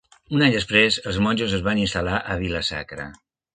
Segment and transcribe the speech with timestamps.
[0.37, 3.09] Un any després, els monjos es van instal·lar a Vila-sacra.